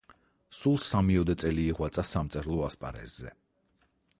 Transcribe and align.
სულ 0.59 0.79
სამიოდე 0.85 1.35
წელი 1.43 1.65
იღვაწა 1.73 2.07
სამწერლო 2.13 2.59
ასპარეზზე. 2.69 3.35